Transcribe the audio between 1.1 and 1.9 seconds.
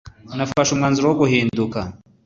guhinduka